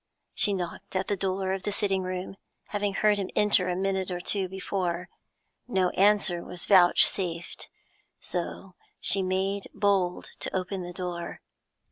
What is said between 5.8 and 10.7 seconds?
answer was vouchsafed, so she made bold to